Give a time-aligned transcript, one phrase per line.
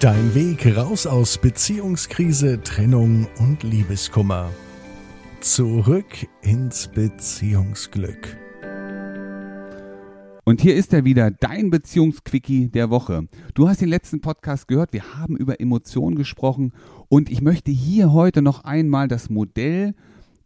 [0.00, 4.48] Dein Weg raus aus Beziehungskrise, Trennung und Liebeskummer.
[5.42, 8.34] Zurück ins Beziehungsglück.
[10.44, 13.28] Und hier ist er wieder, dein Beziehungsquickie der Woche.
[13.52, 16.72] Du hast den letzten Podcast gehört, wir haben über Emotionen gesprochen
[17.10, 19.94] und ich möchte hier heute noch einmal das Modell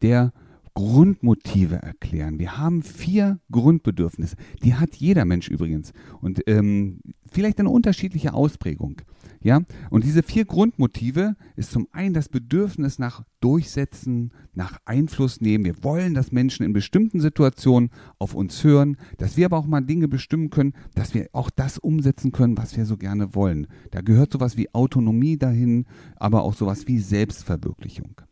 [0.03, 0.33] der
[0.75, 2.39] Grundmotive erklären.
[2.39, 4.37] Wir haben vier Grundbedürfnisse.
[4.63, 5.93] Die hat jeder Mensch übrigens.
[6.21, 7.01] Und ähm,
[7.31, 9.01] vielleicht eine unterschiedliche Ausprägung.
[9.41, 9.61] Ja,
[9.91, 15.67] und diese vier Grundmotive ist zum einen das Bedürfnis nach Durchsetzen, nach Einfluss nehmen.
[15.67, 19.83] Wir wollen, dass Menschen in bestimmten Situationen auf uns hören, dass wir aber auch mal
[19.83, 23.67] Dinge bestimmen können, dass wir auch das umsetzen können, was wir so gerne wollen.
[23.91, 25.85] Da gehört sowas wie Autonomie dahin,
[26.17, 28.23] aber auch sowas wie Selbstverwirklichung.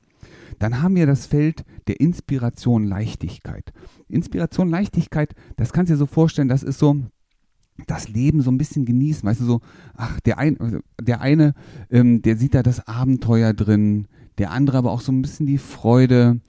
[0.59, 3.73] Dann haben wir das Feld der Inspiration Leichtigkeit.
[4.09, 6.97] Inspiration Leichtigkeit, das kannst du dir so vorstellen, das ist so,
[7.87, 9.29] das Leben so ein bisschen genießen.
[9.29, 9.60] Weißt du, so,
[9.95, 11.55] ach, der, ein, der eine,
[11.91, 15.59] ähm, der sieht da das Abenteuer drin, der andere aber auch so ein bisschen die
[15.59, 16.41] Freude.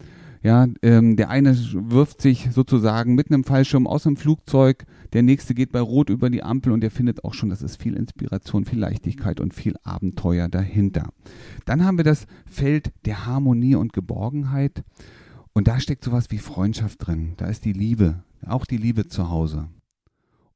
[0.44, 1.58] Ja, ähm, der eine
[1.90, 6.30] wirft sich sozusagen mit einem Fallschirm aus dem Flugzeug, der nächste geht bei Rot über
[6.30, 9.76] die Ampel und der findet auch schon, das ist viel Inspiration, viel Leichtigkeit und viel
[9.84, 11.14] Abenteuer dahinter.
[11.64, 14.84] Dann haben wir das Feld der Harmonie und Geborgenheit
[15.54, 17.36] und da steckt sowas wie Freundschaft drin.
[17.38, 19.70] Da ist die Liebe, auch die Liebe zu Hause.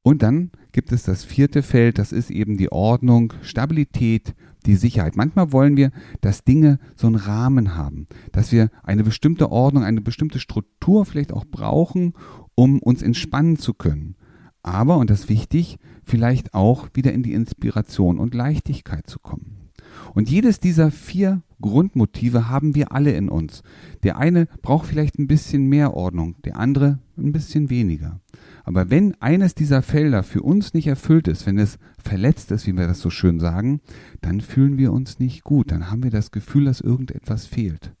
[0.02, 4.34] Und dann gibt es das vierte Feld, das ist eben die Ordnung, Stabilität,
[4.68, 5.16] die Sicherheit.
[5.16, 10.02] Manchmal wollen wir, dass Dinge so einen Rahmen haben, dass wir eine bestimmte Ordnung, eine
[10.02, 12.12] bestimmte Struktur vielleicht auch brauchen,
[12.54, 14.14] um uns entspannen zu können.
[14.62, 19.70] Aber, und das ist wichtig, vielleicht auch wieder in die Inspiration und Leichtigkeit zu kommen.
[20.14, 23.62] Und jedes dieser vier Grundmotive haben wir alle in uns.
[24.02, 28.20] Der eine braucht vielleicht ein bisschen mehr Ordnung, der andere ein bisschen weniger.
[28.68, 32.76] Aber wenn eines dieser Felder für uns nicht erfüllt ist, wenn es verletzt ist, wie
[32.76, 33.80] wir das so schön sagen,
[34.20, 35.72] dann fühlen wir uns nicht gut.
[35.72, 37.94] Dann haben wir das Gefühl, dass irgendetwas fehlt.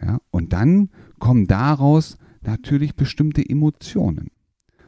[0.00, 4.28] Ja, und dann kommen daraus natürlich bestimmte Emotionen.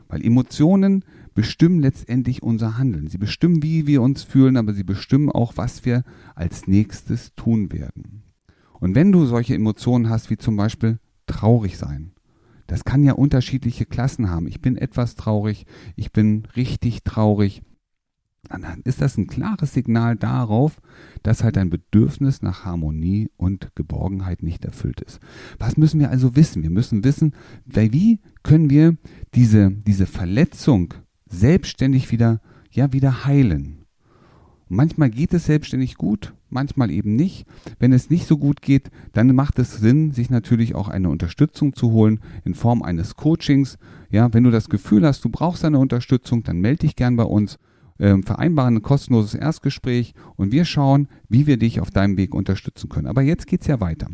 [0.07, 1.05] Weil Emotionen
[1.35, 3.09] bestimmen letztendlich unser Handeln.
[3.09, 6.05] Sie bestimmen, wie wir uns fühlen, aber sie bestimmen auch, was wir
[6.37, 8.23] als nächstes tun werden.
[8.75, 12.13] Und wenn du solche Emotionen hast, wie zum Beispiel traurig sein,
[12.67, 14.47] das kann ja unterschiedliche Klassen haben.
[14.47, 17.63] Ich bin etwas traurig, ich bin richtig traurig.
[18.49, 20.81] Dann ist das ein klares Signal darauf,
[21.23, 25.21] dass halt ein Bedürfnis nach Harmonie und Geborgenheit nicht erfüllt ist.
[25.59, 26.63] Was müssen wir also wissen?
[26.63, 27.35] Wir müssen wissen,
[27.65, 28.97] wie können wir
[29.35, 30.95] diese, diese Verletzung
[31.29, 32.41] selbstständig wieder,
[32.71, 33.85] ja, wieder heilen.
[34.69, 37.47] manchmal geht es selbstständig gut, manchmal eben nicht.
[37.79, 41.75] Wenn es nicht so gut geht, dann macht es Sinn, sich natürlich auch eine Unterstützung
[41.75, 43.79] zu holen in Form eines Coachings.
[44.11, 47.25] Ja, wenn du das Gefühl hast, du brauchst eine Unterstützung, dann melde dich gern bei
[47.25, 47.59] uns,
[47.99, 52.89] äh, vereinbaren ein kostenloses Erstgespräch und wir schauen, wie wir dich auf deinem Weg unterstützen
[52.89, 53.07] können.
[53.07, 54.09] Aber jetzt geht's ja weiter.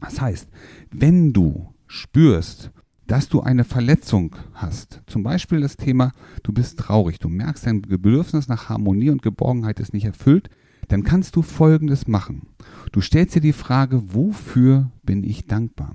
[0.00, 0.48] Das heißt,
[0.90, 2.70] wenn du spürst,
[3.06, 7.82] dass du eine Verletzung hast, zum Beispiel das Thema, du bist traurig, du merkst, dein
[7.82, 10.50] Bedürfnis nach Harmonie und Geborgenheit ist nicht erfüllt,
[10.88, 12.48] dann kannst du Folgendes machen.
[12.92, 15.94] Du stellst dir die Frage, wofür bin ich dankbar?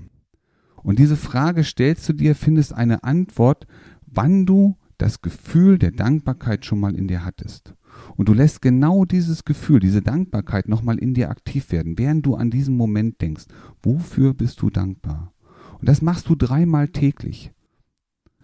[0.84, 3.68] Und diese Frage stellst du dir, findest eine Antwort,
[4.06, 7.76] wann du das Gefühl der Dankbarkeit schon mal in dir hattest.
[8.16, 12.36] Und du lässt genau dieses Gefühl, diese Dankbarkeit nochmal in dir aktiv werden, während du
[12.36, 13.46] an diesen Moment denkst.
[13.82, 15.34] Wofür bist du dankbar?
[15.80, 17.52] Und das machst du dreimal täglich.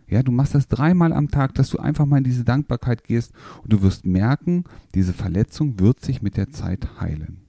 [0.09, 3.33] Ja, du machst das dreimal am Tag, dass du einfach mal in diese Dankbarkeit gehst
[3.61, 4.63] und du wirst merken,
[4.95, 7.41] diese Verletzung wird sich mit der Zeit heilen.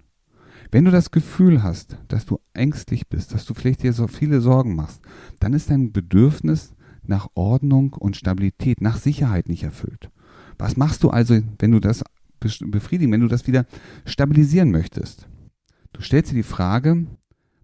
[0.70, 4.41] Wenn du das Gefühl hast, dass du ängstlich bist, dass du vielleicht dir so viele
[4.41, 5.00] Sorgen machst,
[5.38, 6.74] dann ist dein Bedürfnis
[7.04, 10.10] nach Ordnung und Stabilität, nach Sicherheit nicht erfüllt.
[10.58, 12.04] Was machst du also, wenn du das
[12.40, 13.66] befriedigen, wenn du das wieder
[14.04, 15.28] stabilisieren möchtest?
[15.92, 17.06] Du stellst dir die Frage,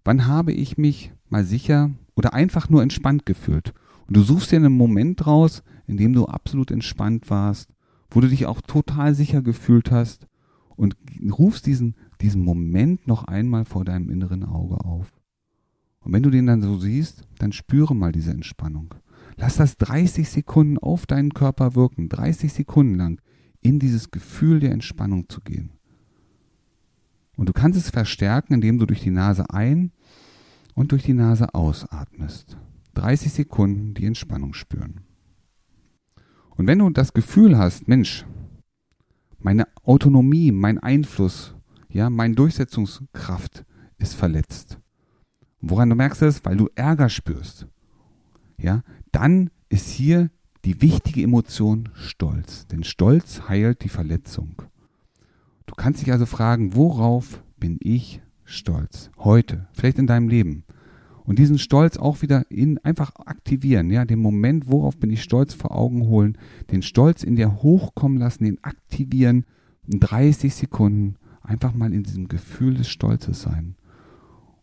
[0.03, 3.73] wann habe ich mich mal sicher oder einfach nur entspannt gefühlt?
[4.07, 7.73] Und du suchst dir einen Moment raus, in dem du absolut entspannt warst,
[8.09, 10.27] wo du dich auch total sicher gefühlt hast
[10.75, 10.95] und
[11.31, 15.11] rufst diesen, diesen Moment noch einmal vor deinem inneren Auge auf.
[16.01, 18.93] Und wenn du den dann so siehst, dann spüre mal diese Entspannung.
[19.37, 23.21] Lass das 30 Sekunden auf deinen Körper wirken, 30 Sekunden lang
[23.61, 25.71] in dieses Gefühl der Entspannung zu gehen.
[27.35, 29.91] Und du kannst es verstärken, indem du durch die Nase ein
[30.73, 32.57] und durch die Nase ausatmest.
[32.95, 35.01] 30 Sekunden die Entspannung spüren.
[36.57, 38.25] Und wenn du das Gefühl hast, Mensch,
[39.39, 41.55] meine Autonomie, mein Einfluss,
[41.89, 43.65] ja, meine Durchsetzungskraft
[43.97, 44.79] ist verletzt.
[45.61, 46.43] Woran du merkst es?
[46.45, 47.67] Weil du Ärger spürst.
[48.57, 50.29] Ja, dann ist hier
[50.63, 52.67] die wichtige Emotion Stolz.
[52.67, 54.61] Denn Stolz heilt die Verletzung.
[55.65, 59.09] Du kannst dich also fragen, worauf bin ich stolz?
[59.17, 60.63] Heute, vielleicht in deinem Leben.
[61.25, 65.53] Und diesen Stolz auch wieder in einfach aktivieren, ja, den Moment, worauf bin ich stolz
[65.53, 66.37] vor Augen holen,
[66.71, 69.45] den Stolz in dir hochkommen lassen, den aktivieren,
[69.87, 73.75] in 30 Sekunden einfach mal in diesem Gefühl des Stolzes sein.